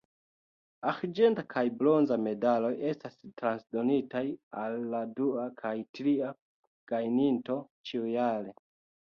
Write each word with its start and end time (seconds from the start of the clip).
Arĝenta 0.91 1.43
kaj 1.53 1.61
bronza 1.81 2.17
medaloj 2.27 2.71
estas 2.93 3.19
transdonitaj 3.41 4.23
al 4.63 4.79
la 4.95 5.03
dua 5.21 5.45
kaj 5.61 5.75
tria 6.01 6.33
gajninto 6.95 7.61
ĉiujare. 7.93 8.59